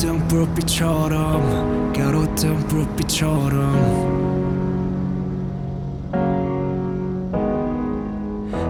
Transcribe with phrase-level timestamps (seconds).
[0.00, 4.30] 가로등 불빛처럼 가로등 불빛처럼.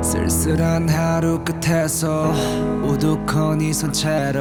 [0.03, 2.32] 쓸쓸한 하루 끝에서
[2.82, 4.41] 우두커니 선채로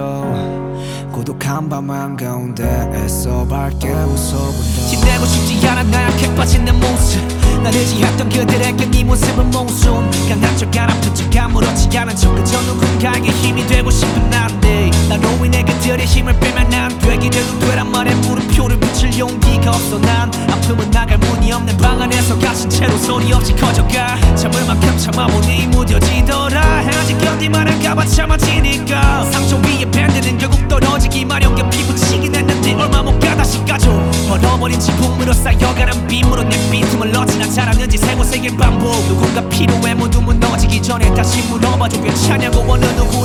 [1.12, 2.64] 고독한 밤 한가운데
[2.96, 4.88] 애써 밝게 웃어본다.
[4.90, 7.22] 지내고 싶지 않아 나약해 빠진 내 모습.
[7.62, 10.10] 날 의지했던 그들에게 네 모습은 몽순.
[10.28, 12.34] 강한 척안 아픈 척 아무렇지 않은 척.
[12.34, 14.69] 그저 누군가에게 힘이 되고 싶은 난데
[15.10, 19.98] 나로 인해 그들의 힘을 빼면 난 되기 되도 되란 말에 물음표를 붙일 용기가 없어.
[20.00, 24.16] 난 아픔은 나갈 문이 없는 방 안에서 갇힌 채로 소리 없이 커져가.
[24.36, 26.62] 참을 만큼 참아보니 무뎌지더라.
[27.02, 29.24] 아직 견디만 할까봐 참아지니까.
[29.32, 31.50] 상처 위에 밴드는 결국 떨어지기 마련.
[31.56, 33.92] 게 피부치긴 했는데 얼마 못 가 다시 가져
[34.30, 38.92] 얼어버린 지붕으로 쌓여가는 빔으로 내 빈틈을 넣지나 잘하는지 세고세길 반복.
[39.08, 42.00] 누군가 필요해 모두 무너지기 전에 다시 물어봐줘.
[42.04, 43.19] 괜찮냐고 어느 누구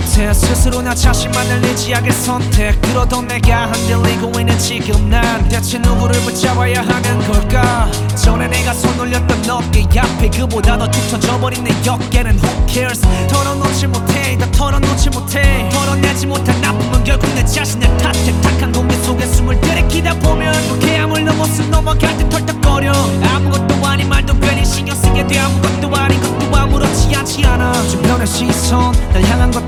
[0.00, 0.32] 못해.
[0.32, 2.80] 스스로 나 자신만을 의지하게 선택.
[2.82, 7.90] 그러던 내가 흔들리고 있는 지금 난 대체 누구를 붙잡아야 하는 걸까?
[8.16, 13.00] 전에 내가 손 올렸던 어깨 앞에 그보다 더툭 터져버린 내 어깨는 who cares?
[13.28, 14.38] 털어놓지 못해.
[14.38, 15.68] 다 털어놓지 못해.
[15.72, 21.62] 털어내지 못한 아픔은 결국 내 자신을 탓해 탁한 공기 속에 숨을 들이키다 보면 개함을 넘어서
[21.64, 22.92] 넘어갈 때 털떡거려.
[23.34, 25.38] 아무것도 아닌 말도 괜히 신경 쓰게 돼.
[25.38, 27.72] 아무것도 아닌 것도 아무렇지 않지 않아.
[27.88, 29.66] 주변의 시선 날 향한 것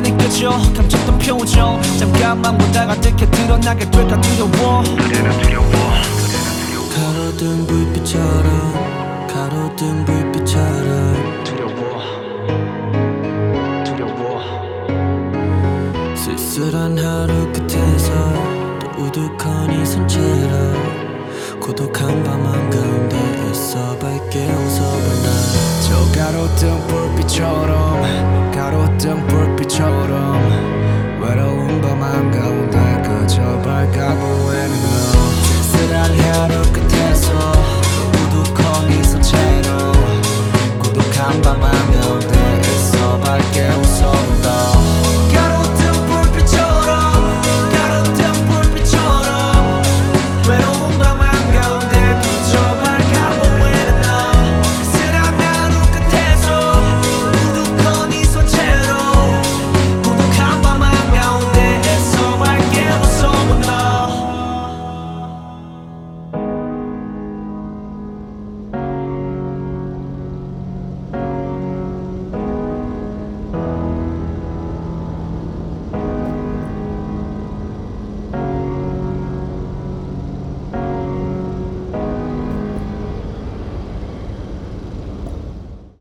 [0.00, 0.50] 따갑게 느껴져.
[0.74, 1.80] 감췄던 표정.
[1.98, 4.82] 잠깐만 보다가 들켜 드러나게 될까 두려워.
[6.94, 11.44] 가로등 불빛처럼 가로등 불빛처럼.
[11.44, 12.02] 두려워.
[13.84, 14.40] 두려워.
[16.16, 18.10] 쓸쓸한 하루 끝에서
[18.80, 21.00] 또 우두커니 선채로
[21.60, 23.16] 고독한 밤 한가운데
[23.50, 25.30] 애써 밝게 웃어본다.
[25.82, 27.89] 저 가로등 불빛처럼
[36.62, 37.79] 끝에서